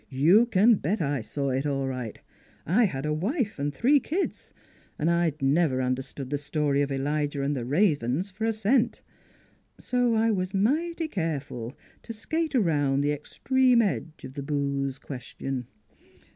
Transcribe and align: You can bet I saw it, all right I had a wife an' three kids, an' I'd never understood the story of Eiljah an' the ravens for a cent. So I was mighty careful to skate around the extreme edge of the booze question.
You 0.09 0.47
can 0.47 0.77
bet 0.77 0.99
I 0.99 1.21
saw 1.21 1.51
it, 1.51 1.67
all 1.67 1.85
right 1.87 2.19
I 2.65 2.85
had 2.85 3.05
a 3.05 3.13
wife 3.13 3.59
an' 3.59 3.69
three 3.69 3.99
kids, 3.99 4.51
an' 4.97 5.09
I'd 5.09 5.43
never 5.43 5.79
understood 5.79 6.31
the 6.31 6.39
story 6.39 6.81
of 6.81 6.89
Eiljah 6.89 7.43
an' 7.45 7.53
the 7.53 7.65
ravens 7.65 8.31
for 8.31 8.45
a 8.45 8.51
cent. 8.53 9.03
So 9.79 10.15
I 10.15 10.31
was 10.31 10.55
mighty 10.55 11.07
careful 11.07 11.77
to 12.01 12.13
skate 12.13 12.55
around 12.55 13.01
the 13.01 13.11
extreme 13.11 13.83
edge 13.83 14.23
of 14.23 14.33
the 14.33 14.41
booze 14.41 14.97
question. 14.97 15.67